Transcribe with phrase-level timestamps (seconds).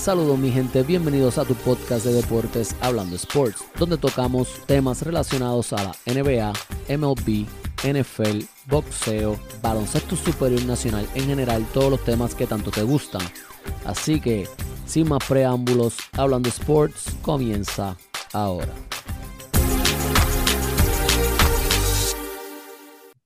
[0.00, 5.74] Saludos mi gente, bienvenidos a tu podcast de deportes Hablando Sports, donde tocamos temas relacionados
[5.74, 6.54] a la NBA,
[6.96, 7.46] MLB,
[7.84, 13.20] NFL, boxeo, baloncesto superior nacional, en general todos los temas que tanto te gustan.
[13.84, 14.48] Así que,
[14.86, 17.94] sin más preámbulos, Hablando Sports comienza
[18.32, 18.72] ahora.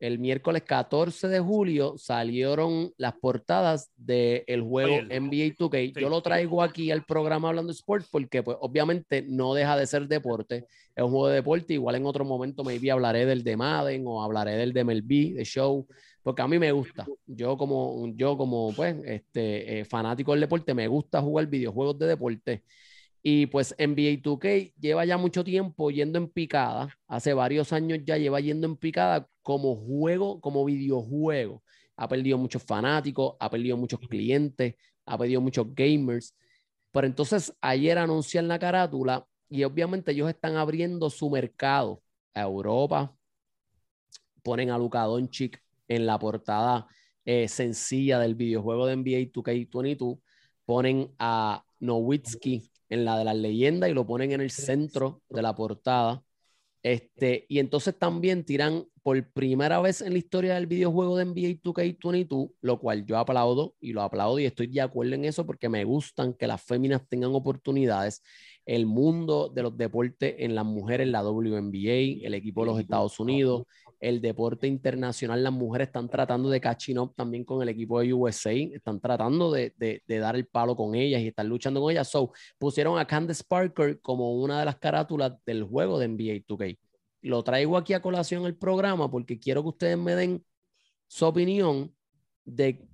[0.00, 5.98] El miércoles 14 de julio salieron las portadas del juego NBA 2K.
[5.98, 9.86] Yo lo traigo aquí al programa Hablando de Sports porque pues obviamente no deja de
[9.86, 10.66] ser deporte.
[10.94, 11.74] Es un juego de deporte.
[11.74, 15.44] Igual en otro momento maybe hablaré del de Madden o hablaré del de MLB, de
[15.44, 15.86] Show,
[16.22, 17.06] porque a mí me gusta.
[17.26, 22.06] Yo como, yo como pues, este, eh, fanático del deporte me gusta jugar videojuegos de
[22.08, 22.64] deporte.
[23.26, 28.18] Y pues NBA 2K lleva ya mucho tiempo yendo en picada, hace varios años ya
[28.18, 31.62] lleva yendo en picada como juego, como videojuego.
[31.96, 34.74] Ha perdido muchos fanáticos, ha perdido muchos clientes,
[35.06, 36.36] ha perdido muchos gamers.
[36.92, 42.02] Pero entonces ayer anuncian la carátula y obviamente ellos están abriendo su mercado
[42.34, 43.16] a Europa.
[44.42, 46.88] Ponen a Luka Doncic en la portada
[47.24, 50.20] eh, sencilla del videojuego de NBA 2K22.
[50.66, 55.42] Ponen a Nowitzki en la de las leyendas y lo ponen en el centro de
[55.42, 56.22] la portada.
[56.82, 61.62] Este, y entonces también tiran por primera vez en la historia del videojuego de NBA
[61.62, 65.70] 2K22, lo cual yo aplaudo y lo aplaudo y estoy de acuerdo en eso porque
[65.70, 68.22] me gustan que las féminas tengan oportunidades.
[68.66, 73.18] El mundo de los deportes en las mujeres, la WNBA, el equipo de los Estados
[73.18, 73.62] Unidos,
[74.04, 78.12] el deporte internacional, las mujeres están tratando de catching up también con el equipo de
[78.12, 79.72] USA, están tratando de,
[80.06, 82.08] dar el palo con ellas y están luchando con ellas.
[82.08, 86.78] So, pusieron a Candace Parker como una de las carátulas del juego de NBA 2K.
[87.22, 90.44] Lo traigo aquí a colación el programa porque quiero que ustedes me den
[91.06, 91.90] su opinión
[92.44, 92.86] de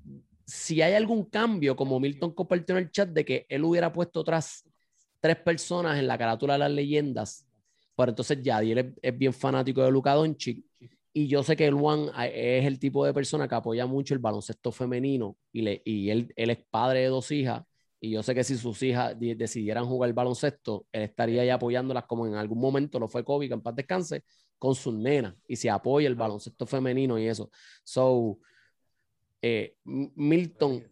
[0.47, 4.21] si hay algún cambio, como Milton compartió en el chat, de que él hubiera puesto
[4.21, 4.65] otras
[5.19, 7.47] tres personas en la carátula de las leyendas.
[7.97, 10.65] Pero entonces ya, y él es, bien fanático de Luka Doncic
[11.13, 14.21] y yo sé que el Juan es el tipo de persona que apoya mucho el
[14.21, 17.65] baloncesto femenino y, le, y él, él, es padre de dos hijas.
[18.01, 22.05] Y yo sé que si sus hijas decidieran jugar el baloncesto, él estaría ahí apoyándolas
[22.07, 24.25] como en algún momento lo fue Kobe, que en paz descanse,
[24.59, 25.35] con sus nenas.
[25.47, 27.51] Y se apoya el baloncesto femenino y eso.
[27.83, 28.39] So,
[29.43, 30.85] eh, Milton,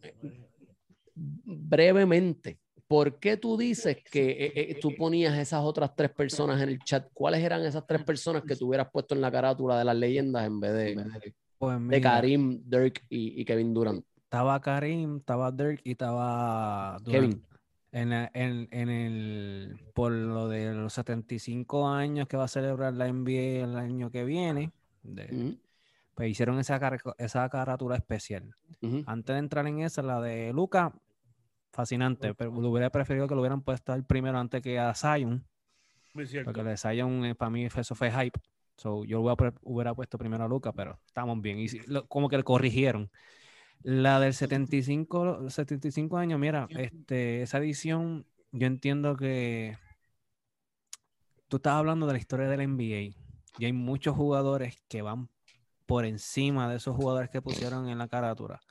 [1.15, 6.69] brevemente, ¿por qué tú dices que eh, eh, tú ponías esas otras tres personas en
[6.69, 7.07] el chat?
[7.13, 10.47] ¿Cuáles eran esas tres personas que tú hubieras puesto en la carátula de las leyendas
[10.47, 14.03] en vez de, pues de Karim, Dirk y, Kevin Durant?
[14.23, 17.45] Estaba Karim, estaba Dirk y estaba Kevin.
[17.91, 23.75] En, el, por lo de los 75 años que va a celebrar la NBA el
[23.77, 24.71] año que viene,
[26.15, 26.79] pues hicieron esa,
[27.19, 28.55] esa carátula especial.
[29.05, 30.91] Antes de entrar en esa, la de Luca,
[31.71, 35.45] fascinante, pero hubiera preferido que lo hubieran puesto el primero antes que a Zion.
[36.13, 36.45] Muy cierto.
[36.45, 38.39] Porque el de Zion eh, para mí eso fue hype.
[38.77, 41.59] So, yo hubiera, puesto primero a Luca, pero estamos bien.
[41.59, 41.67] Y
[42.07, 43.11] como que le corrigieron.
[43.81, 49.77] La del 75, 75 años, mira, este, esa edición, yo entiendo que
[51.49, 53.15] tú estás hablando de la historia del NBA
[53.57, 55.29] y hay muchos jugadores que van
[55.85, 58.61] por encima de esos jugadores que pusieron en la carátula.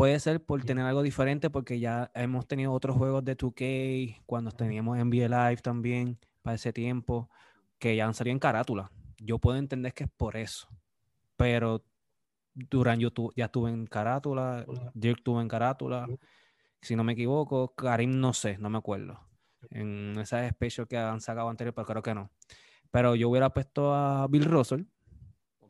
[0.00, 4.50] Puede ser por tener algo diferente, porque ya hemos tenido otros juegos de 2K, cuando
[4.50, 7.28] teníamos NBA Live también, para ese tiempo,
[7.78, 8.90] que ya han salido en carátula.
[9.18, 10.68] Yo puedo entender que es por eso.
[11.36, 11.84] Pero
[12.54, 16.08] Durán yo ya estuve en carátula, Dirk estuvo en carátula,
[16.80, 19.20] si no me equivoco, Karim no sé, no me acuerdo.
[19.68, 22.30] En esas special que han sacado anterior, pero creo que no.
[22.90, 24.84] Pero yo hubiera puesto a Bill Russell,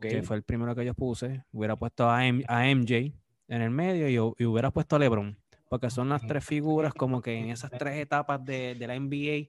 [0.01, 3.13] que fue el primero que yo puse, hubiera puesto a, a MJ,
[3.51, 5.37] en el medio y, hubiera puesto a LeBron,
[5.69, 9.49] porque son las tres figuras como que en esas tres etapas de, la NBA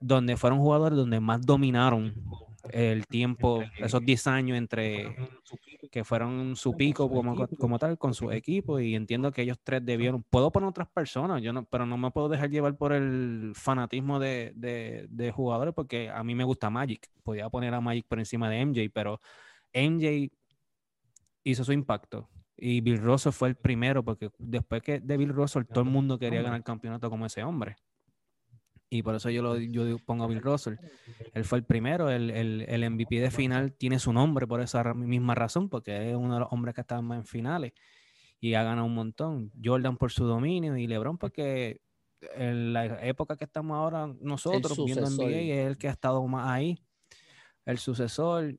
[0.00, 2.14] donde fueron jugadores donde más dominaron
[2.70, 5.14] el tiempo, esos 10 años entre
[5.92, 9.84] que fueron su pico como, como tal con su equipo y entiendo que ellos tres
[9.84, 13.52] debieron, puedo poner otras personas, yo no, pero no me puedo dejar llevar por el
[13.54, 18.06] fanatismo de, de, de jugadores porque a mí me gusta Magic, podía poner a Magic
[18.06, 19.20] por encima de MJ, pero
[19.72, 20.30] MJ
[21.44, 25.64] hizo su impacto y Bill Russell fue el primero, porque después que de Bill Russell
[25.64, 27.76] todo el mundo quería ganar el campeonato como ese hombre.
[28.88, 30.76] Y por eso yo lo yo pongo a Bill Russell.
[31.34, 34.94] Él fue el primero, el, el, el, MVP de final tiene su nombre por esa
[34.94, 37.72] misma razón, porque es uno de los hombres que están más en finales
[38.40, 39.52] y ha ganado un montón.
[39.62, 41.80] Jordan por su dominio y LeBron porque
[42.34, 46.48] en la época que estamos ahora nosotros viendo NBA es el que ha estado más
[46.50, 46.78] ahí,
[47.64, 48.56] el sucesor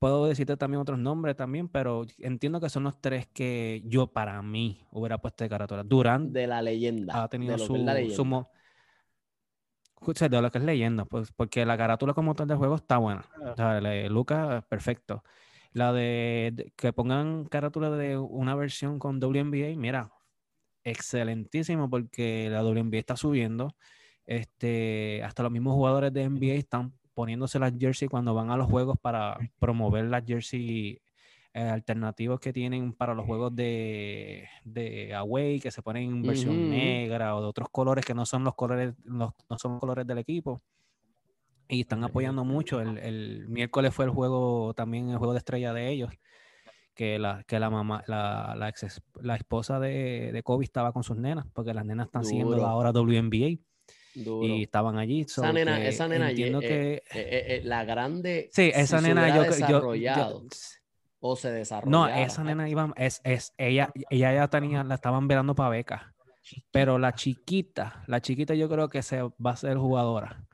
[0.00, 4.42] puedo decirte también otros nombres también, pero entiendo que son los tres que yo para
[4.42, 5.84] mí hubiera puesto de carátula.
[5.84, 7.22] Durant de la leyenda.
[7.22, 7.76] Ha tenido de su,
[8.16, 8.46] su
[9.94, 12.96] Escucha, de lo que es leyenda, pues, porque la carátula como tal del juego está
[12.96, 13.26] buena.
[13.52, 15.22] O sea, Lucas, perfecto.
[15.74, 20.10] La de, que pongan carátula de una versión con WNBA, mira,
[20.82, 23.76] excelentísimo porque la WNBA está subiendo.
[24.24, 28.68] Este, hasta los mismos jugadores de NBA están poniéndose las jersey cuando van a los
[28.68, 31.00] juegos para promover las jersey
[31.52, 36.70] eh, alternativos que tienen para los juegos de, de away, que se ponen en versión
[36.70, 40.62] negra o de otros colores que no son los colores, no son colores del equipo.
[41.70, 42.80] Y están apoyando mucho.
[42.80, 46.12] El, el, miércoles fue el juego, también el juego de estrella de ellos.
[46.94, 51.04] Que la, que la mamá, la, la, ex, la esposa de, de, Kobe estaba con
[51.04, 53.60] sus nenas, porque las nenas están siguiendo ahora WNBA.
[54.20, 55.22] Y estaban allí.
[55.22, 57.56] esa nena, esa nena, entiendo eh, que...
[57.56, 58.48] Eh, la grande.
[58.52, 60.42] Sí, esa nena yo, yo, yo,
[61.20, 61.90] o se desarrolló.
[61.90, 66.14] No, esa nena iba, es, es, ella, ella ya tenía, la estaban velando para beca.
[66.70, 70.44] Pero la chiquita, la chiquita yo creo que se va a ser jugadora.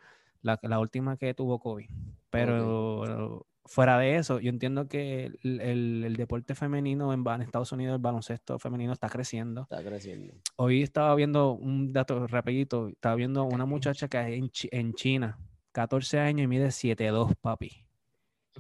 [0.43, 1.89] La, la última que tuvo COVID.
[2.31, 7.97] Pero fuera de eso, yo entiendo que el, el, deporte femenino en, en, Estados Unidos,
[7.97, 9.63] el baloncesto femenino está creciendo.
[9.63, 10.35] Está creciendo.
[10.57, 15.39] Hoy estaba viendo un dato rapidito, estaba viendo una muchacha que es en, en China,
[15.73, 17.85] 14 años y mide 7'2, papi.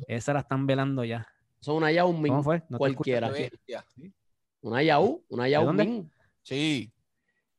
[0.06, 1.26] Esa la están velando ya.
[1.60, 2.30] Son una Yao Ming.
[2.30, 2.62] ¿Cómo fue?
[2.76, 3.32] cualquiera.
[4.60, 6.10] Una Yao, una Yao Ming.
[6.42, 6.92] Sí.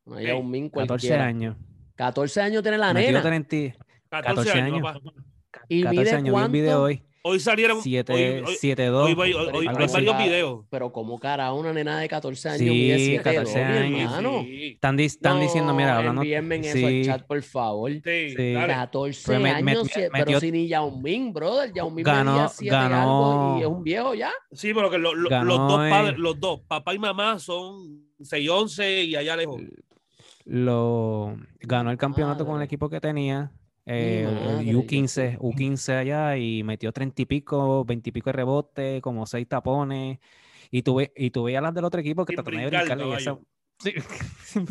[0.05, 1.17] Una Yao Ming cualquiera.
[1.17, 1.57] 14 años.
[1.95, 3.21] 14 años tiene la nena.
[3.21, 3.75] 14,
[4.09, 4.81] 14 años.
[5.67, 6.51] ¿Y 14 mide años, cuánto?
[6.51, 7.06] vi un video hoy.
[7.29, 9.05] Hoy salieron 7, 7 2.
[9.05, 10.65] Hoy, hoy, hoy, hay varios videos.
[10.69, 13.99] Pero como cara, una nena de 14 años sí, mide 7 14 años.
[14.01, 14.43] hermano.
[14.43, 14.65] Sí.
[14.75, 16.21] Están, di están no, diciendo, mira, hablando.
[16.21, 16.69] Envíenme en sí.
[16.69, 17.91] eso al chat, por favor.
[17.91, 18.53] Sí, sí.
[18.53, 21.73] 14 pero me, años, me, me, pero metió, si ni Yao Ming, brother.
[21.73, 24.31] Yao Ming ganó, 7 ganó, algo y es un viejo ya.
[24.53, 28.07] Sí, pero que lo, lo, ganó, los dos padres, los dos, papá y mamá son
[28.21, 29.61] 6 11 y allá lejos.
[30.45, 33.51] Lo ganó el campeonato ah, con el equipo que tenía
[33.89, 34.27] eh,
[34.65, 39.47] U15, U15 allá y metió 30 y pico, 20 y pico de rebote, como 6
[39.47, 40.19] tapones.
[40.69, 43.37] Y tuve, y tuve a las del otro equipo que te de brincarle esa...
[43.79, 43.93] Sí.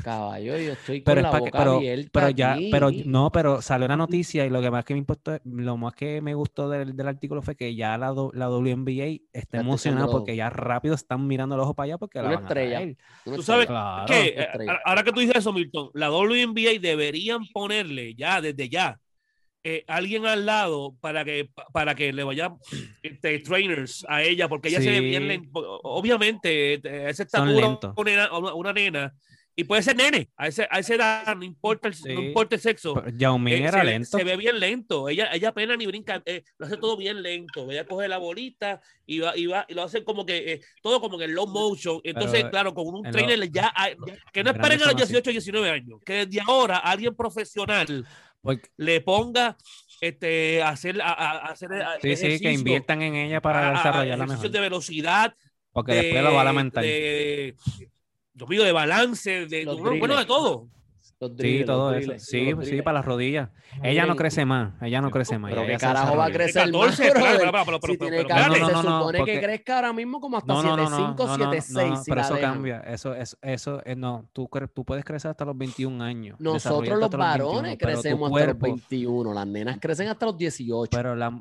[0.03, 2.71] Caballo, yo estoy con pero la boca pero, abierta pero ya, aquí.
[2.73, 5.95] pero no, pero salió la noticia y lo que más que me importó, lo más
[5.95, 10.35] que me gustó del, del artículo fue que ya la, la WNBA está emocionada porque
[10.35, 12.97] ya rápido están mirando el ojo para allá porque una la estrella.
[13.25, 14.45] Tú sabes claro, que
[14.85, 18.99] ahora que tú dices eso, Milton, la WNBA deberían ponerle ya desde ya
[19.69, 22.55] eh, alguien al lado para que, para que le vaya
[23.03, 24.85] este, trainers a ella, porque ella sí.
[24.85, 25.81] se ve bien lento.
[25.83, 29.13] Obviamente, eh, ese estatura, una, una, nena,
[29.57, 32.15] y puede ser nene, a, ese, a esa edad, no importa el, sí.
[32.15, 33.03] no importa el sexo.
[33.17, 34.19] Yao Ming eh, era se, lento.
[34.19, 37.69] Se ve bien lento, ella, ella apenas ni brinca, eh, lo hace todo bien lento.
[37.69, 41.01] Ella coge la bolita y va, y va, y lo hace como que, eh, todo
[41.01, 42.01] como que en low motion.
[42.05, 43.97] Entonces, Pero, claro, con un trainer lo, ya, hay,
[44.33, 48.07] que no esperen a los 18, 19 años, que desde ahora alguien profesional
[48.47, 48.69] porque...
[48.77, 49.57] le ponga
[50.01, 51.71] este, hacer, a, a hacer
[52.03, 54.51] sí, sí, que inviertan en ella para desarrollarla mejor.
[54.51, 55.35] de velocidad.
[55.73, 56.83] Porque de, después lo va a lamentar.
[56.83, 57.55] De,
[58.35, 60.69] de, de balance, de, bueno, de todo.
[61.39, 62.13] Sí, todo eso.
[62.19, 63.51] Sí, sí, para las rodillas.
[63.83, 64.75] Ella no crece más.
[64.83, 65.53] Ella no crece más.
[65.53, 66.97] Pero qué carajo va a crecer 14, más.
[66.97, 71.17] si tiene que no, no, no, se supone que crezca ahora mismo como hasta 7'5,
[71.17, 72.03] 7'6.
[72.07, 72.81] pero eso cambia.
[72.81, 74.29] Eso, eso, eso, no.
[74.33, 76.39] Tú, tú puedes crecer hasta los 21 años.
[76.41, 79.33] Nosotros los varones crecemos hasta los 21.
[79.33, 80.91] Las nenas crecen hasta los 18.
[80.91, 81.41] Pero la,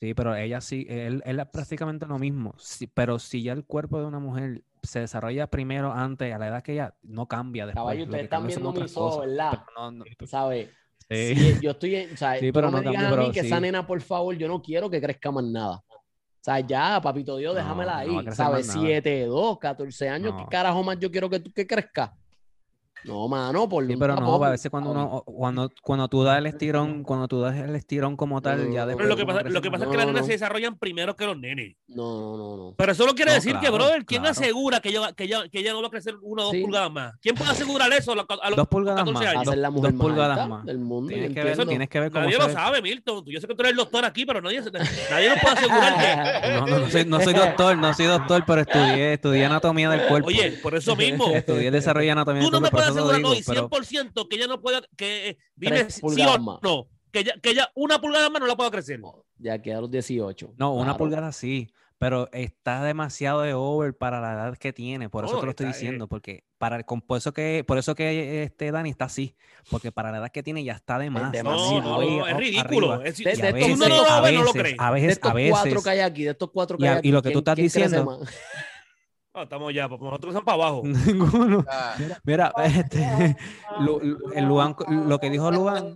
[0.00, 2.54] Sí, pero ella sí, él, él es prácticamente lo mismo.
[2.58, 6.48] Sí, pero si ya el cuerpo de una mujer se desarrolla primero antes, a la
[6.48, 7.82] edad que ella no cambia después.
[7.82, 9.64] Caballo, ustedes están viendo mis ojos, ¿verdad?
[9.76, 10.68] No, no, ¿Sabes?
[11.10, 11.34] Sí.
[11.34, 13.40] Sí, yo estoy, en, o sea, sí, pero no no me digas a mí que
[13.40, 13.46] sí.
[13.46, 15.82] esa nena, por favor, yo no quiero que crezca más nada.
[15.88, 18.26] O sea, ya, papito Dios, déjamela no, ahí.
[18.32, 18.66] ¿Sabes?
[18.68, 18.86] más nada.
[18.88, 22.14] 7, 2, 14 años, ¿qué carajo más yo quiero que, tú- que crezca?
[23.04, 26.46] No, mano, por Sí, pero no, a veces cuando uno, cuando, cuando tú das el
[26.46, 28.96] estirón, cuando tú das el estirón como tal, ya después.
[28.96, 29.78] Pero lo que pasa, lo que más.
[29.80, 30.26] pasa es que las nenas no.
[30.26, 31.76] se desarrollan primero que los nenes.
[31.86, 32.74] No, no, no, no.
[32.76, 34.32] Pero eso no quiere No, decir que, brother, ¿quién claro.
[34.32, 36.62] asegura que ella, que, ella, que ella no va a crecer una o dos Sí.
[36.62, 37.14] pulgadas más?
[37.22, 39.34] ¿Quién puede asegurar eso a los, a los Dos pulgadas 14 más.
[39.34, 39.48] años?
[39.48, 40.64] Ser la dos- mujer dos más pulgadas más.
[40.66, 41.08] del mundo.
[41.08, 43.24] Tienes yo que ver, tienes que ver cómo Nadie se lo sabe, Milton.
[43.26, 45.98] Yo sé que tú eres el doctor aquí, pero nadie, se- nadie nos puede asegurar
[45.98, 46.48] que...
[46.58, 50.06] No, no, no soy, no soy doctor, no soy doctor, pero estudié, estudié anatomía del
[50.08, 50.28] cuerpo.
[50.28, 51.28] Oye, por eso mismo.
[51.28, 53.42] Estudié desarrollo de anatomía del cuerpo, me por puedes eso lo asegurar digo, no, y
[53.42, 56.58] pero 100% que ella no pueda, que eh, dime Tres sí pulgadas o más.
[56.62, 59.00] no, que ella, que ella una pulgada más no la pueda crecer.
[59.38, 60.54] Ya queda a los 18.
[60.56, 65.24] no, una pulgada sí, pero está demasiado de over para la edad que tiene, por
[65.24, 67.94] eso No, te lo estoy está, eh, diciendo, porque para por eso que por eso
[67.94, 69.36] que este Dani está así
[69.70, 73.18] porque para la edad que tiene ya está de más no, no, es ridículo es,
[73.18, 75.52] de, de, estos, no, lo ve, no lo cree a veces, de estos a veces,
[75.52, 77.38] cuatro que hay aquí de estos cuatro que y, hay aquí y lo que tú
[77.38, 78.20] estás diciendo
[79.42, 80.82] estamos ya, nosotros estamos para abajo.
[80.84, 81.64] Ninguno.
[82.24, 83.36] Mira, este,
[83.80, 85.94] lo, el Luan, lo que dijo Luan,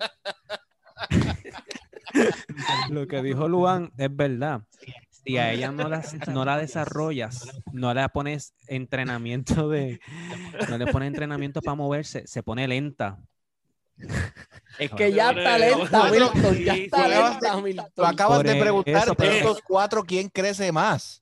[2.91, 4.63] lo que dijo Luan es verdad
[5.25, 10.01] si a ella no la, no la desarrollas, no le pones entrenamiento de,
[10.69, 13.19] no le pones entrenamiento para moverse, se pone lenta.
[14.79, 17.87] Es que ya está lenta, Milton, ya está lenta, Milton.
[17.95, 21.21] Tú acabas de preguntar de estos cuatro, ¿quién crece más?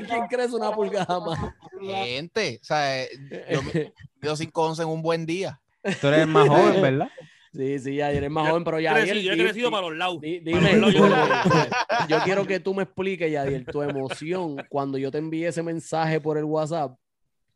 [0.08, 1.38] ¿Quién crece una pulgada más?
[1.80, 3.06] Gente, o sea,
[3.50, 3.60] yo,
[4.22, 5.60] yo 5'11 en un buen día.
[6.00, 7.08] Tú eres más joven, ¿verdad?
[7.52, 9.04] Sí, sí, ya eres más joven, pero ya.
[9.04, 10.20] yo he crecido para los lados.
[10.20, 10.80] Dime,
[12.08, 16.20] yo, quiero que tú me expliques, Yadier, tu emoción cuando yo te envié ese mensaje
[16.20, 16.96] por el WhatsApp,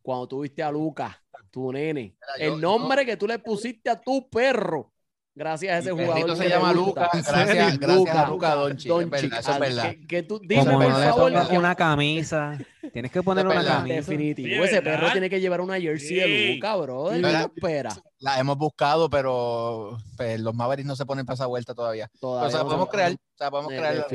[0.03, 1.15] cuando tuviste a Lucas,
[1.51, 4.94] tu nene, el nombre que tú le pusiste a tu perro.
[5.37, 6.37] Gracias a ese jugador.
[6.37, 7.11] se llama Lucas.
[7.13, 8.89] Gracias, gracias a Lucas Donchi.
[8.89, 9.95] eso es verdad.
[10.09, 12.57] Que, tú, Como no le favor, una camisa.
[12.93, 13.95] Tienes que poner una camisa.
[13.95, 14.65] Definitivo.
[14.65, 17.11] ese perro tiene que llevar una jersey de Lucas, bro.
[17.11, 17.91] ¿Qué espera?
[18.21, 22.09] La hemos buscado, pero pues, los Mavericks no se ponen para esa vuelta todavía.
[22.21, 23.13] todavía o sea, podemos crear.
[23.13, 24.07] O sea, podemos crear.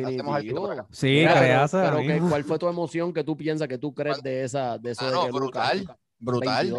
[0.91, 1.71] Sí, creas.
[1.71, 1.99] Pero,
[2.29, 5.27] ¿cuál fue tu emoción que tú piensas que tú crees de esa de eso de
[5.27, 6.73] que brutal, brutal,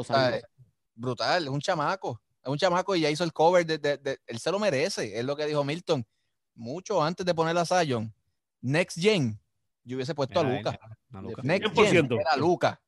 [0.94, 1.42] brutal.
[1.42, 4.58] Es un chamaco es un chamaco y ya hizo el cover de, él se lo
[4.58, 6.06] merece, es lo que dijo Milton.
[6.54, 8.12] Mucho antes de poner a Zion,
[8.60, 9.38] Next Gen,
[9.84, 10.78] yo hubiese puesto a Luca.
[11.42, 12.80] Next Gen era Luca.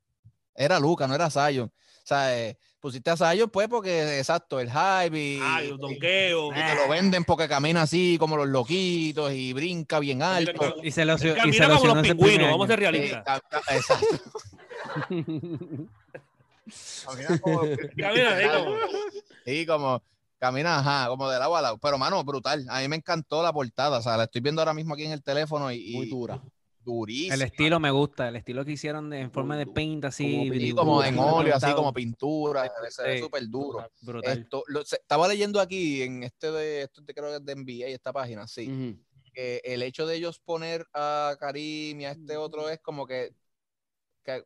[0.54, 1.68] Era Luca, no era Zion.
[1.68, 6.30] O sea, eh, pusiste a Zion pues porque, exacto, el hype y, ah, y, te
[6.32, 10.76] lo venden porque camina así como los loquitos y brinca bien alto.
[10.82, 13.40] Y se lo, y se como los pingüinos, vamos a ser realistas.
[13.68, 14.18] exacto.
[17.04, 17.61] Camina como.
[17.97, 18.76] camina ahí como.
[19.47, 20.02] Y como.
[20.38, 21.78] Camina, ajá, como de lado a lado.
[21.78, 22.66] Pero, mano, brutal.
[22.69, 23.99] A mí me encantó la portada.
[23.99, 25.95] O sea, la estoy viendo ahora mismo aquí en el teléfono y.
[25.95, 26.42] Muy dura.
[26.85, 27.35] Durísima.
[27.35, 30.50] El estilo me gusta, el estilo que hicieron en forma de paint así.
[30.75, 33.88] Como, como en óleo, así como pintura, se ve súper duro.
[34.25, 38.49] Esto, estaba leyendo aquí en este de, esto creo que es de NBA, esta página,
[38.49, 38.99] sí.
[39.33, 43.33] que el hecho de ellos poner a Karim y a este otro es como que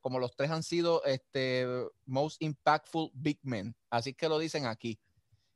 [0.00, 1.66] como los tres han sido este,
[2.04, 3.74] most impactful big men.
[3.90, 4.98] Así que lo dicen aquí.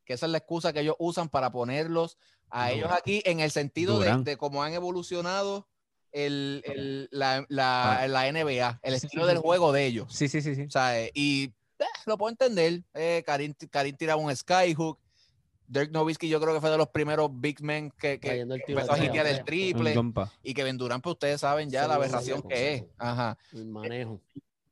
[0.05, 2.19] Que esa es la excusa que ellos usan para ponerlos
[2.51, 5.69] a ellos aquí en el sentido de, cómo han evolucionado
[6.13, 10.13] el, la, la, la, NBA, el estilo del juego de ellos.
[10.13, 10.57] Sí, sí, sí.
[10.57, 10.63] sí.
[10.63, 12.83] O sea, eh, y eh, lo puedo entender.
[12.95, 14.99] Eh, Karim, Karim tiraba un skyhook.
[15.71, 18.99] Dirk Nowitzki yo creo que fue de los primeros big men que, que empezó a
[18.99, 19.95] hitear el triple.
[20.43, 22.85] y Kevin Durant, pues ustedes saben ya la aberración que es.
[22.99, 23.39] Ajá.
[23.53, 24.21] El manejo.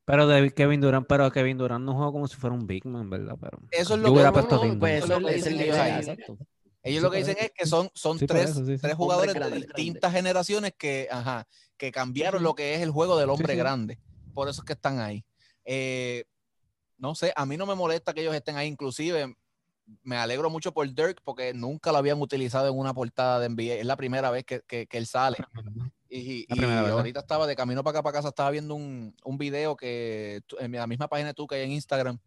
[0.05, 3.09] Pero de Kevin Durant, pero Kevin Durant no juega como si fuera un big man,
[3.09, 3.37] ¿verdad?
[3.41, 4.21] Pero eso es lo que
[6.83, 11.07] ellos lo que dicen es que son, son tres, tres jugadores de distintas generaciones que,
[11.11, 13.99] ajá, que cambiaron lo que es el juego del hombre grande.
[14.35, 15.25] Por eso es que están ahí.
[15.65, 16.25] Eh,
[16.97, 19.37] no sé, a mí no me molesta que ellos estén ahí, inclusive
[20.03, 23.75] me alegro mucho por Dirk porque nunca lo habían utilizado en una portada de NBA.
[23.75, 25.37] Es la primera vez que, que, él sale.
[26.11, 30.41] Y, ahorita estaba de camino para acá para casa, estaba viendo un, un video que
[30.59, 32.19] en la misma página tú que hay en Instagram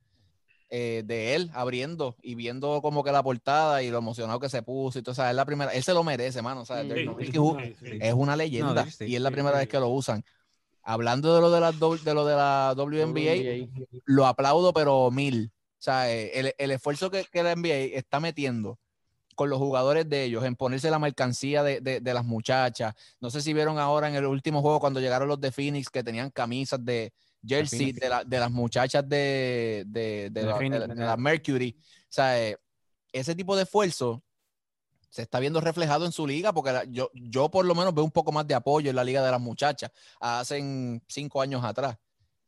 [0.74, 4.64] eh, de él abriendo y viendo como que la portada y lo emocionado que se
[4.64, 5.12] puso y todo.
[5.12, 6.62] O sea, es la primera, él se lo merece, mano.
[6.62, 10.24] O sea, es una leyenda y es la primera vez que lo usan.
[10.82, 13.68] Hablando de lo de la, de lo de la WNBA,
[14.06, 15.52] lo aplaudo, pero mil.
[15.82, 18.78] O sea, eh, el, el esfuerzo que, que, la NBA está metiendo
[19.34, 22.94] con los jugadores de ellos en ponerse la mercancía de, de, de, las muchachas.
[23.20, 26.04] No sé si vieron ahora en el último juego cuando llegaron los de Phoenix que
[26.04, 27.12] tenían camisas de
[27.44, 29.84] jersey de, la, de las muchachas de,
[30.96, 31.76] la, Mercury.
[31.80, 32.60] O sea, eh,
[33.12, 34.22] ese tipo de esfuerzo
[35.10, 38.12] se está viendo reflejado en su liga porque yo, yo por lo menos veo un
[38.12, 41.98] poco más de apoyo en la liga de las muchachas hace cinco años atrás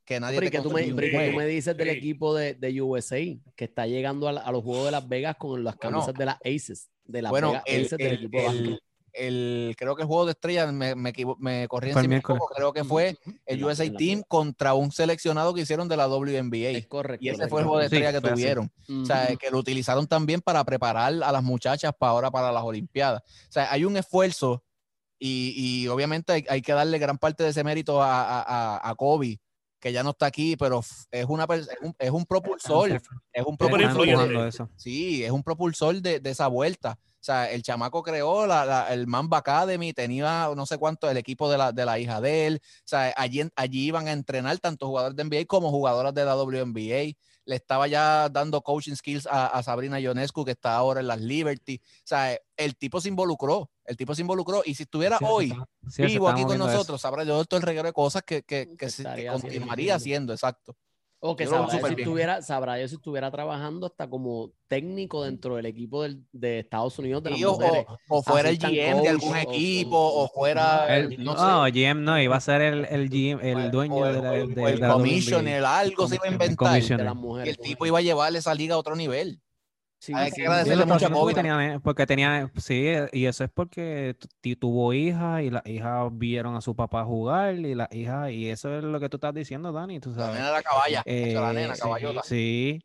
[0.05, 3.19] que nadie te que tú, me, tú me dices del equipo de, de, USA
[3.55, 6.89] que está llegando a, los Juegos de Las Vegas con las camisas de las Aces,
[7.05, 8.39] de las bueno, el, Aces del equipo
[9.13, 13.17] el, creo que el juego de estrellas me, me, me corrí encima creo que fue
[13.45, 16.69] el USA Team contra un seleccionado que hicieron de la WNBA.
[16.69, 17.23] Es correcto.
[17.23, 18.71] Y ese fue el juego de estrellas que tuvieron.
[18.89, 22.63] O sea, que lo utilizaron también para preparar a las muchachas para ahora para las
[22.63, 23.21] Olimpiadas.
[23.21, 24.63] O sea, hay un esfuerzo
[25.19, 28.95] y, y obviamente hay, hay, que darle gran parte de ese mérito a, a, a
[28.95, 29.39] Kobe
[29.83, 30.79] que ya no está aquí, pero
[31.11, 32.89] es, una, es, un, es un propulsor.
[33.33, 34.69] Es un propulsor.
[34.77, 36.97] Sí, es un propulsor de, de esa vuelta.
[37.01, 41.51] O sea, el chamaco creó la, el Mamba Academy, tenía no sé cuánto, el equipo
[41.51, 42.61] de la, de la hija de él.
[42.63, 46.37] O sea, allí, allí iban a entrenar tanto jugadores de NBA como jugadoras de la
[46.37, 47.17] WNBA.
[47.43, 51.81] Le estaba ya dando coaching skills a, Sabrina Ionescu, que está ahora en las Liberty.
[51.83, 54.61] O sea, el tipo se involucró, el tipo se involucró.
[54.65, 55.53] Y si estuviera hoy
[55.97, 59.27] vivo aquí con nosotros, sabrá yo todo el reguero de cosas que, que, que, que
[59.27, 60.75] continuaría haciendo, exacto.
[61.25, 65.65] O que sabrá si, estuviera, sabrá yo si estuviera trabajando hasta como técnico dentro del
[65.67, 67.85] equipo de Estados Unidos de las mujeres.
[68.09, 70.93] O, fuera el GM de algún equipo, o, fuera...
[70.93, 74.31] El, no, no GM no, iba a ser el, el, GM, el dueño de la...
[74.31, 76.81] De, el commissioner, algo se iba a inventar.
[77.45, 79.39] Y el tipo iba a llevarle esa liga a otro nivel.
[80.03, 81.33] Sí, Hay que agradecerle mucho.
[81.33, 84.17] Tenía, porque tenía, sí, y eso es porque
[84.59, 88.77] tuvo hija y las hijas vieron a su papá jugar y las hijas, y eso
[88.77, 90.01] es lo que tú estás diciendo, Dani.
[90.01, 90.27] Tú sabes.
[90.27, 92.21] La nena de la caballa, eh, la nena, caballota.
[92.21, 92.83] Sí.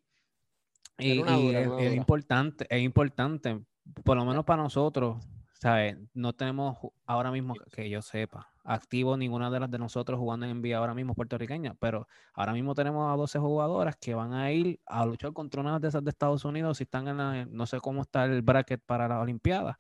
[0.96, 3.64] Y, es, importante, es importante,
[4.04, 5.16] por lo menos para nosotros,
[5.54, 5.96] ¿sabes?
[6.14, 10.60] No tenemos ahora mismo que yo sepa activo ninguna de las de nosotros jugando en
[10.60, 14.78] NBA ahora mismo puertorriqueña, pero ahora mismo tenemos a 12 jugadoras que van a ir
[14.84, 17.80] a luchar contra una de esas de Estados Unidos si están en la, no sé
[17.80, 19.76] cómo está el bracket para las Olimpiadas.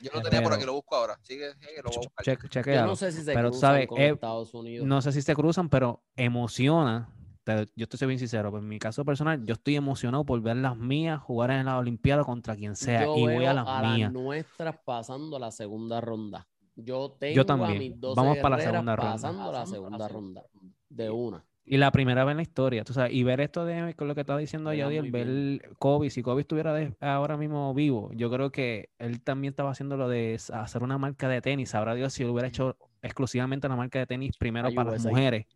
[0.00, 1.16] Yo lo tenía por aquí, lo busco ahora.
[1.22, 1.50] Sigue,
[1.84, 4.86] lo voy a Yo no sé si se cruzan con eh, Estados Unidos.
[4.86, 7.08] No sé si se cruzan, pero emociona.
[7.46, 10.76] yo estoy bien sincero, pero en mi caso personal, yo estoy emocionado por ver las
[10.76, 13.04] mías jugar en la Olimpiada contra quien sea.
[13.04, 14.12] y voy a las mías.
[14.12, 16.48] nuestras pasando la segunda ronda.
[16.76, 17.76] Yo tengo también.
[17.76, 19.12] a mis Vamos para la segunda ronda.
[19.12, 20.42] Pasando la segunda ronda.
[20.88, 21.44] De una.
[21.64, 24.16] Y la primera vez en la historia, tú sabes, y ver esto de con lo
[24.16, 28.90] que estaba diciendo Yadiel, ver Kobe, si Kobe estuviera ahora mismo vivo, yo creo que
[28.98, 32.48] él también estaba haciendo lo de hacer una marca de tenis, sabrá Dios si hubiera
[32.48, 35.46] hecho exclusivamente una marca de tenis primero para las mujeres.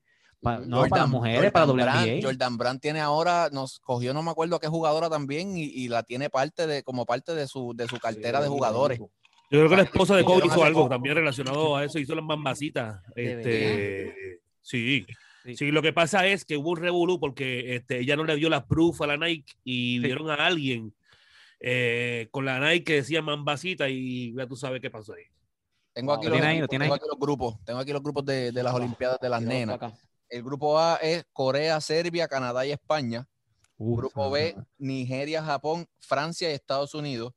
[0.41, 2.23] no para las mujeres, para WNBA.
[2.23, 6.31] Jordan Brand tiene ahora, nos cogió, no me acuerdo qué jugadora también, y, la tiene
[6.31, 9.01] parte de, como parte de su, de su cartera de jugadores.
[9.51, 12.25] Yo creo que la esposa de Kobe hizo algo también relacionado a eso, hizo las
[12.25, 13.01] mambacitas.
[13.15, 15.07] Este, sí.
[15.55, 15.71] sí.
[15.71, 18.67] lo que pasa es que hubo un revolú porque este, ella no le dio la
[18.67, 20.93] proof a la Nike y vieron a alguien
[21.61, 25.25] eh, con la Nike que decía mambacita y ya tú sabes qué pasó ahí.
[25.93, 26.39] Tengo aquí, los,
[27.19, 29.79] grupos, tengo aquí los grupos de, las Olimpiadas de las nenas.
[30.29, 33.27] El grupo A es Corea, Serbia, Canadá y España.
[33.79, 37.33] grupo B, Nigeria, Japón, Francia y Estados Unidos.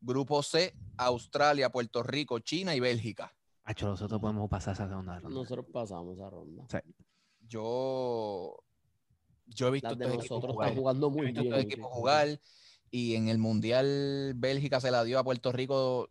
[0.00, 3.34] Grupo C, Australia, Puerto Rico, China y Bélgica.
[3.64, 5.20] Hacho, nosotros podemos pasar esa ronda.
[5.20, 6.64] Nosotros pasamos esa ronda.
[7.48, 8.56] Yo,
[9.46, 11.54] yo he visto de nosotros están jugando muy bien.
[11.54, 12.40] equipos jugar
[12.90, 16.10] y en el Mundial Bélgica se la dio a Puerto Rico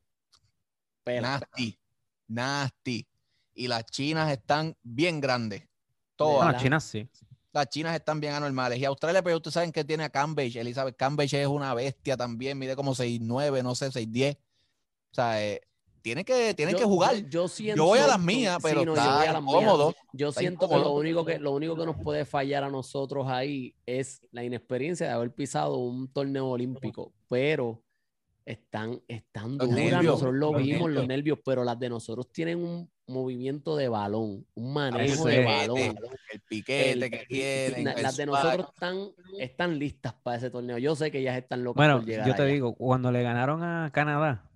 [1.06, 1.80] nasty,
[2.28, 3.08] nasty.
[3.54, 5.68] Y las chinas están bien grandes.
[6.18, 6.52] Todas.
[6.52, 7.10] las chinas sí
[7.56, 8.78] las chinas están bien anormales.
[8.80, 10.58] Y Australia, pero pues, ustedes saben que tiene a Cambridge.
[10.58, 14.36] Elizabeth Cambridge es una bestia también, mide como 6'9, no sé, 6'10.
[14.36, 15.62] O sea, eh,
[16.02, 17.16] tiene que, tiene que jugar.
[17.30, 19.96] Yo, siento, yo voy a las mías, pero está yo cómodo.
[20.12, 23.74] Yo siento que lo único que lo único que nos puede fallar a nosotros ahí
[23.86, 27.14] es la inexperiencia de haber pisado un torneo olímpico.
[27.30, 27.82] Pero
[28.46, 33.76] están, están duras, nosotros lo vimos, los nervios, pero las de nosotros tienen un movimiento
[33.76, 35.80] de balón, un manejo de balón.
[36.32, 38.02] El piquete que tienen.
[38.02, 38.98] Las de nosotros están,
[39.40, 40.78] están listas para ese torneo.
[40.78, 43.64] Yo sé que ellas están locas bueno, por llegar Yo te digo, cuando le ganaron
[43.64, 44.50] a Canadá,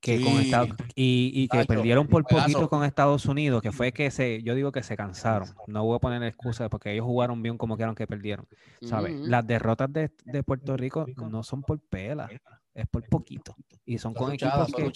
[0.00, 4.10] que con Estados, y, y, que perdieron por poquito con Estados Unidos, que fue que
[4.10, 5.48] se, yo digo que se cansaron.
[5.66, 8.46] No voy a poner excusa porque ellos jugaron bien como quieran que perdieron.
[8.80, 9.14] ¿sabes?
[9.14, 12.30] Las derrotas de, de, Puerto Rico no son por pela
[12.74, 13.54] es por poquito.
[13.84, 14.92] Y son con equipos que,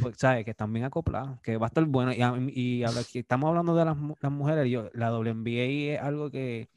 [0.00, 2.12] pues, que están bien acoplados, que va a estar bueno.
[2.12, 2.84] Y, y,
[3.14, 6.68] estamos hablando de las, las mujeres, yo, la WNBA es algo que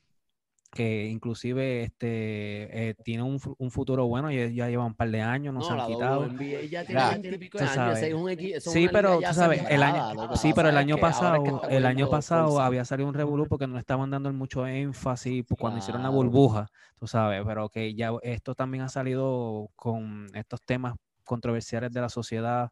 [0.71, 5.21] que inclusive este eh, tiene un, un, futuro bueno, ya, ya llevan un par de
[5.21, 6.27] años, no, se han quitado.
[6.69, 12.09] Ya tiene sí, pero tú sabes, el año, sí, pero el año pasado, el año
[12.09, 16.67] pasado había salido un revolú porque no estaban dando mucho énfasis cuando hicieron la burbuja,
[16.99, 22.09] tú sabes, pero que ya esto también ha salido con estos temas controversiales de la
[22.09, 22.71] sociedad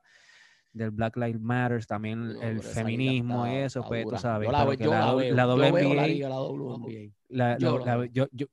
[0.78, 4.50] del Black Lives Matter, también el feminismo y eso, pues tú sabes.
[7.30, 7.56] la,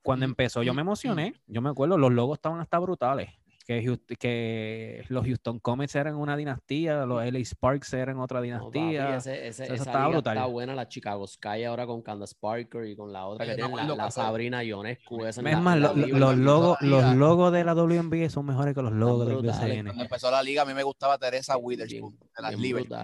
[0.03, 3.31] cuando empezó yo me emocioné, yo me acuerdo, los logos estaban hasta brutales
[3.65, 9.17] que, que los Houston Comets eran una dinastía, los LA Sparks eran otra dinastía.
[9.17, 10.37] ese, esa estaba brutal.
[10.37, 13.97] Está buena la Chicago Sky ahora con Candace Parker y con la otra que tiene
[13.97, 15.25] la, Sabrina Ionescu.
[15.25, 19.37] Es más, los, logos, los logos de la WNBA son mejores que los logos del
[19.39, 19.87] BCN.
[19.87, 22.95] Cuando empezó la liga, a mí me gustaba Teresa Witherspoon de las Liberty.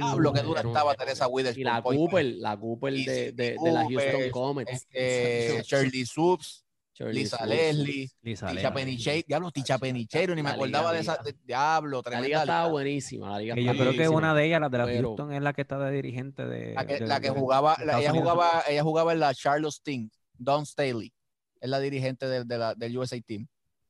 [0.00, 1.60] Hablo que dura estaba Teresa Witherspoon.
[1.60, 4.86] Y la Cooper, la Cooper de, de, de, la Houston Comets.
[4.90, 6.64] Este, Shirley Subs.
[7.08, 12.20] Lisa Leslie, Ticha Penicheiro, diablo, Ticha Penicheiro, ni me acordaba de esa, diablo, tremenda.
[12.20, 14.86] La liga estaba buenísima, la liga Yo creo que una de ellas, la de la
[14.86, 16.74] Houston, es la que está de dirigente de...
[16.74, 21.12] La que, jugaba, ella jugaba, ella jugaba en la Charlotte Sting, Don Staley,
[21.60, 23.46] es la dirigente de, la, del USA Team.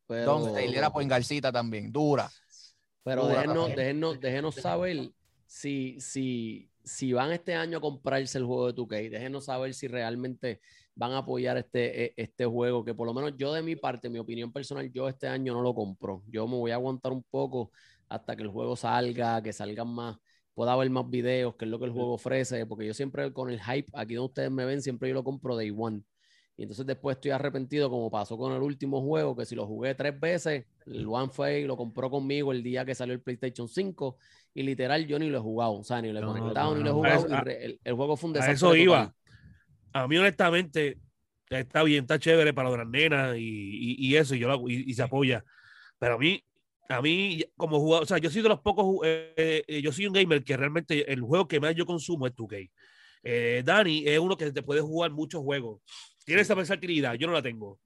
[0.09, 2.31] Don Staley era Garcita también, dura.
[3.03, 5.11] Pero déjenos, déjenos, déjenos saber
[5.47, 9.89] si, si, si van este año a comprarse el juego de 2K, déjenos saber si
[9.89, 10.61] realmente
[10.95, 14.09] van a apoyar este, e, este juego, que por lo menos yo de mi parte,
[14.09, 16.23] mi opinión personal, yo este año no lo compro.
[16.29, 17.73] Yo me voy a aguantar un poco
[18.09, 20.19] hasta que el juego salga, que salgan más,
[20.55, 23.51] pueda haber más videos, que es lo que el juego ofrece, porque yo siempre con
[23.51, 26.03] el hype, aquí donde ustedes me ven, siempre yo lo compro day one.
[26.57, 29.95] Y entonces después estoy arrepentido, como pasó con el último juego, que si lo jugué
[29.95, 33.67] tres veces, el One fue y lo compró conmigo el día que salió el PlayStation
[33.67, 34.19] 5,
[34.53, 36.91] y literal yo ni lo he jugado, o sea, ni lo he conectado, ni lo
[36.91, 37.27] he jugado.
[37.47, 38.55] el, juego fue un desastre.
[38.57, 39.15] eso iba
[39.93, 40.99] a mí honestamente
[41.49, 45.45] está bien, está chévere para las nenas y, y, eso, y, yo y, se apoya.
[45.99, 46.43] Pero a mí,
[46.89, 50.07] a mí como jugador, o sea, yo soy de los pocos, eh, eh, yo soy
[50.07, 52.71] un gamer que realmente el juego que más yo consumo es 2K.
[53.23, 55.83] Eh, Dani es uno que te puede jugar muchos juegos.
[56.25, 57.79] Tiene esa versatilidad, yo no la tengo.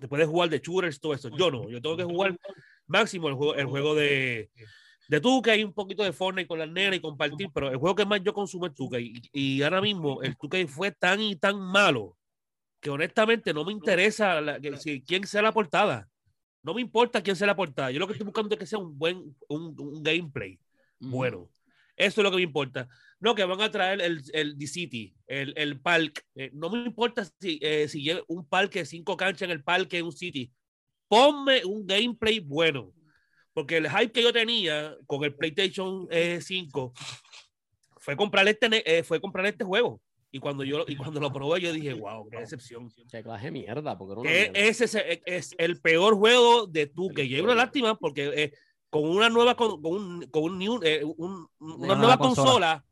[0.00, 1.30] Te puedes jugar de shooters, todo eso.
[1.36, 2.36] Yo no, yo tengo que jugar
[2.86, 4.50] máximo el juego, el juego de,
[5.08, 7.94] de que hay un poquito de Fortnite con la nena y compartir, pero el juego
[7.94, 9.30] que más yo consumo es 2K.
[9.32, 12.16] Y, ahora mismo el 2K fue tan y tan malo
[12.80, 14.40] que honestamente no me interesa
[15.06, 16.08] quién sea la portada.
[16.62, 17.90] No me importa quién sea la portada.
[17.90, 20.58] Yo lo que estoy buscando es que sea un buen un, gameplay
[20.98, 21.50] bueno.
[21.96, 22.88] Eso es lo que me importa.
[23.20, 26.22] No, que van a traer el, el D-City, el, el parque.
[26.34, 30.12] Eh, no me importa si, eh, si un parque, cinco canchas en el parque, un
[30.12, 30.50] city.
[31.06, 32.92] Ponme un gameplay bueno
[33.54, 37.00] porque el hype que yo tenía con el PlayStation 5 eh,
[37.98, 40.00] fue comprar este, eh, fue comprar este juego.
[40.30, 42.90] Y cuando yo y cuando lo probé, yo dije, wow, qué decepción.
[43.08, 43.96] Qué clase mierda.
[43.96, 44.84] Porque Ese
[45.24, 48.52] es, el peor juego de tú, que lleva una lástima porque eh,
[48.90, 52.84] con una nueva, con, un, con un, una, nueva consola,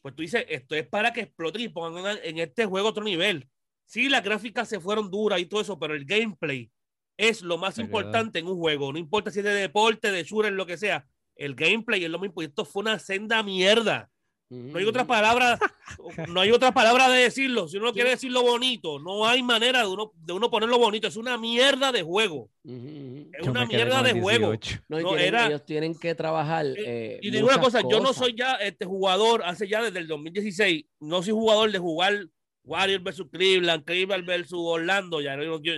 [0.00, 3.46] pues tú dices, esto es para que explote y pongan en este juego otro nivel.
[3.84, 6.70] Sí, las gráficas se fueron duras y todo eso, pero el gameplay
[7.16, 8.92] es lo más importante en un juego.
[8.92, 11.06] No importa si es de deporte, de shooter, lo que sea.
[11.34, 12.50] El gameplay es lo más importante.
[12.50, 14.10] Esto fue una senda mierda.
[14.48, 15.58] No hay otra palabra,
[16.28, 17.66] no hay otra palabra de decirlo.
[17.66, 21.08] Si uno quiere decirlo bonito, no hay manera de uno, de uno ponerlo bonito.
[21.08, 22.48] Es una mierda de juego.
[22.62, 24.52] Es una mierda de juego.
[24.88, 26.64] No, ellos tienen que trabajar.
[26.66, 29.98] Eh, eh, y digo una cosa, yo no soy ya este jugador, hace ya desde
[29.98, 32.28] el 2016, no soy jugador de jugar
[32.62, 35.20] Warriors versus Cleveland, Cleveland versus Orlando.
[35.20, 35.72] Ya, yo, yo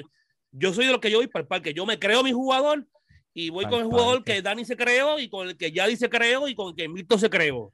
[0.72, 1.74] soy de los que yo voy para el parque.
[1.74, 2.86] Yo me creo mi jugador
[3.34, 6.08] y voy con el jugador que Dani se creó y con el que Yadi se
[6.08, 7.72] creó y con el que Milton se creó.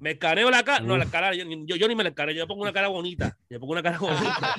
[0.00, 0.78] Me escaneo la cara.
[0.80, 3.36] No, la cara, yo, yo, ni me la escaneo, yo pongo una cara bonita.
[3.50, 4.54] Yo pongo una cara bonita.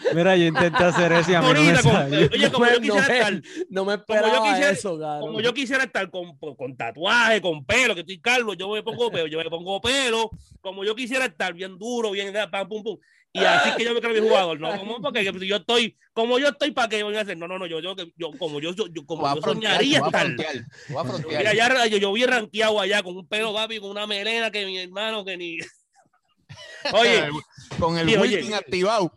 [0.14, 2.28] Mira, yo intenté hacer eso y a mí no me salió.
[2.32, 3.42] Oye, como yo quisiera estar.
[3.68, 7.66] No me esperaba como yo quisiera, eso, Como yo quisiera estar con, con, tatuaje, con
[7.66, 10.30] pelo, que estoy calvo, yo me pongo pelo, yo me pongo pelo.
[10.62, 12.96] Como yo quisiera estar bien duro, bien, pam, pum, pum.
[13.36, 14.78] Y así que yo me creo mi jugador, ¿no?
[14.78, 17.36] Como porque yo estoy, como yo estoy, ¿para qué voy a hacer?
[17.36, 20.28] No, no, no, yo, yo, yo como yo, yo, como yo soñaría estar.
[21.28, 24.64] Mira, ya, yo, yo vi ranqueado allá con un pelo papi, con una melena que
[24.64, 25.58] mi hermano que ni.
[26.92, 27.28] Oye,
[27.78, 29.12] con el wiki activado.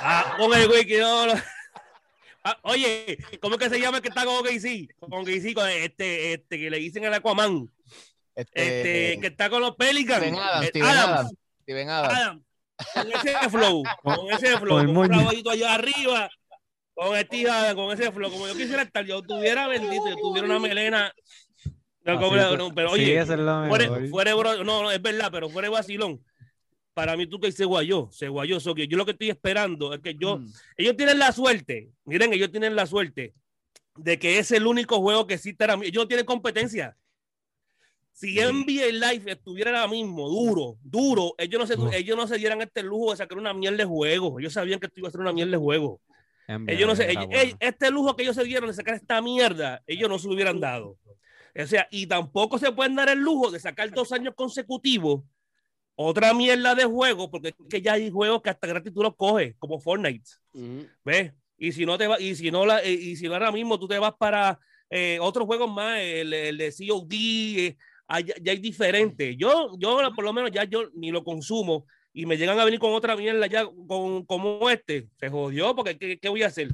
[0.00, 1.34] Ah, con el wiki, no, no.
[2.44, 4.88] Ah, oye, ¿cómo es que se llama el que está con Gacy?
[4.98, 7.70] Con Gacy, con este, este, que le dicen el Aquaman.
[8.34, 10.26] Este, este que está con los Pelicans.
[10.26, 11.32] Steven Adams, Steven Adams.
[11.62, 12.42] Steven Adams
[12.94, 16.30] con ese flow, con ese flow, con, un caballito allá arriba,
[16.94, 20.58] con este con ese flow, como yo quisiera estar, yo tuviera bendito, yo tuviera una
[20.58, 21.12] melena.
[22.04, 23.24] No, pero oye,
[24.10, 26.20] fuera, no, no, es verdad, pero fuera de vacilón.
[26.94, 28.60] Para mí, tú que se guayó, se guayó.
[28.60, 30.52] So que yo lo que estoy esperando es que yo, mm.
[30.76, 33.32] ellos tienen la suerte, miren, ellos tienen la suerte
[33.96, 36.96] de que es el único juego que existe ahora Ellos no tienen competencia.
[38.22, 42.62] Si NBA Live estuviera ahora mismo duro, duro, ellos no, se, ellos no se dieran
[42.62, 44.38] este lujo de sacar una miel de juego.
[44.38, 46.00] Ellos sabían que esto iba a ser una miel de juego.
[46.68, 47.16] ellos no se,
[47.58, 50.60] este lujo que ellos se dieron de sacar esta mierda, ellos no se lo hubieran
[50.60, 50.98] dado.
[51.60, 55.24] O sea, y tampoco se pueden dar el lujo de sacar dos años consecutivos
[55.96, 59.16] otra mierda de juego, porque es que ya hay juegos que hasta gratis tú los
[59.16, 60.30] coges, como Fortnite.
[61.04, 61.32] ¿Ves?
[61.58, 63.88] Y si no te va, y si no la, y si no ahora mismo tú
[63.88, 67.76] te vas para eh, otros juegos más, el, el de COD, eh,
[68.08, 69.36] ya, hay diferente.
[69.36, 71.86] Yo, yo por lo menos ya yo ni lo consumo.
[72.14, 75.96] y me llegan a venir con otra mierda ya con, como este, se jodió porque
[75.98, 76.68] ¿qué, voy a hacer?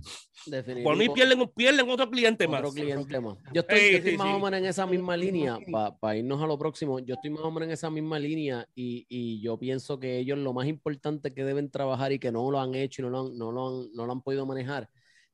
[0.82, 2.62] Por mí pierden, pierden otro cliente más.
[2.74, 3.36] cliente más.
[3.52, 5.58] Yo estoy, más o menos en esa misma línea,
[6.00, 9.06] para irnos a lo próximo, yo estoy más o menos en esa misma línea y,
[9.08, 12.60] y, yo pienso que ellos lo más importante que deben trabajar y que no lo
[12.60, 14.88] han hecho y no lo han, no lo han, no lo han podido manejar,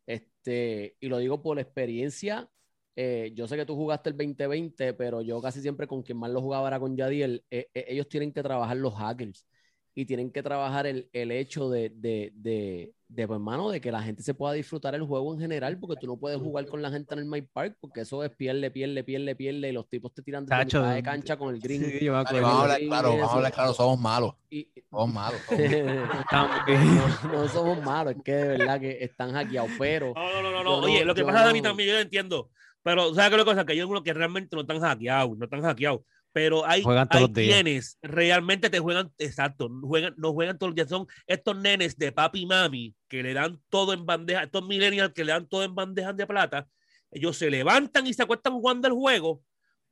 [0.06, 2.50] este, y lo digo por experiencia
[2.96, 6.30] eh, yo sé que tú jugaste el 2020, pero yo casi siempre con quien más
[6.30, 7.44] lo jugaba era con Yadiel.
[7.50, 9.46] Eh, eh, ellos tienen que trabajar los hackers
[9.96, 13.92] y tienen que trabajar el, el hecho de, de, de, de, pues, hermano, de que
[13.92, 16.82] la gente se pueda disfrutar el juego en general, porque tú no puedes jugar con
[16.82, 19.88] la gente en el My Park, porque eso es pierde, pierde, pierde, pierde, y los
[19.88, 21.98] tipos te tiran de, de cancha con el green.
[21.98, 24.34] Sí, vamos a hablar claro, vamos a hablar claro, somos malos.
[24.90, 25.40] somos malos.
[27.32, 30.12] no, somos malos, es que de verdad que están hackeados, pero...
[30.14, 32.50] No, no, no, no, oye, lo que pasa a mí también, yo lo entiendo,
[32.84, 33.64] pero ¿sabes qué es cosa?
[33.64, 36.02] Que yo uno que realmente no están hackeados, no están hackeados.
[36.32, 41.06] Pero hay, hay quienes realmente te juegan, exacto, juegan, no juegan todos los días, son
[41.26, 45.24] estos nenes de papi y mami que le dan todo en bandeja, estos millennials que
[45.24, 46.68] le dan todo en bandejas de plata,
[47.10, 49.42] ellos se levantan y se acuestan jugando el juego,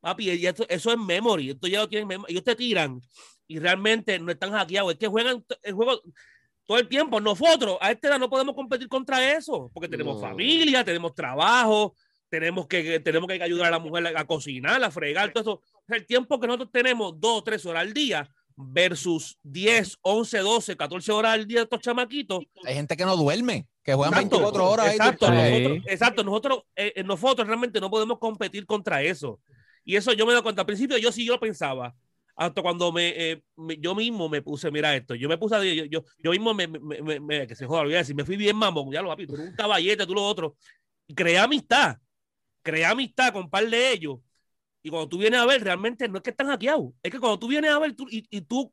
[0.00, 3.00] papi, y eso, eso es memory, esto ya lo tienen memory, ellos te tiran
[3.46, 6.02] y realmente no están hackeados, es que juegan el juego
[6.66, 10.85] todo el tiempo, nosotros a esta edad no podemos competir contra eso, porque tenemos familia,
[10.85, 11.94] tenemos trabajo,
[12.33, 15.62] tenemos que, tenemos que ayudar a la mujer a cocinar, a fregar, todo eso
[15.95, 20.77] el tiempo que nosotros tenemos, dos o tres horas al día, versus 10, 11, 12,
[20.79, 22.42] 14 horas al día de estos chamaquitos.
[22.64, 24.87] Hay gente que no duerme, que juegan 24 horas.
[24.92, 29.38] Exacto, nosotros, exacto, nosotros, eh, eh, nosotros realmente no podemos competir contra eso.
[29.85, 30.62] Y eso yo me doy cuenta.
[30.62, 31.95] Al principio yo sí yo pensaba,
[32.35, 36.03] hasta cuando eh, me, yo mismo me puse, mira esto, yo me puse, yo, yo,
[36.18, 38.90] yo mismo me, me, me, que se joda, voy a decir, me fui bien mamón,
[38.90, 40.57] ya lo papi, tú un caballete, tú lo otro.
[41.14, 41.99] Creé amistad,
[42.62, 44.18] creé amistad con un par de ellos
[44.83, 47.38] y cuando tú vienes a ver, realmente no es que están hackeados, es que cuando
[47.38, 48.72] tú vienes a ver y, y, tú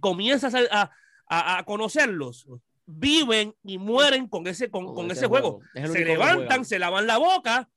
[0.00, 0.90] comienzas a,
[1.28, 2.46] a, a, conocerlos,
[2.86, 5.60] viven y mueren con ese, con, con, ese, juego.
[5.74, 7.68] Se levantan, se lavan la boca,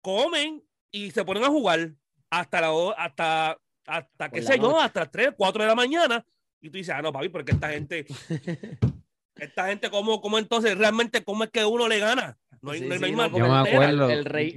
[0.00, 1.92] comen y se ponen a jugar
[2.30, 6.26] hasta la hasta hasta qué sé yo, hasta 3, 4 de la mañana.
[6.60, 8.06] Y tú dices, ah, no, papi, porque esta gente,
[9.36, 12.38] esta gente, ¿cómo, cómo entonces realmente, cómo es que uno le gana?
[12.62, 14.08] No hay, no, hay yo me acuerdo,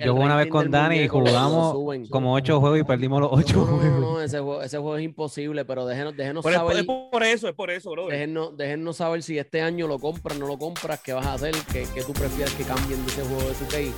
[0.06, 1.76] yo una vez con Dani y jugamos
[2.12, 4.00] como ocho juegos y perdimos los ocho no, juegos.
[4.00, 6.78] No, ese, juego, ese juego es imposible, pero déjenos, déjenos saber.
[6.78, 8.06] Es por eso, es por eso, bro.
[8.06, 11.56] Déjenos, déjenos saber si este año lo compras, no lo compras, qué vas a hacer,
[11.74, 13.92] qué, qué tú prefieres que cambien de ese juego de 2K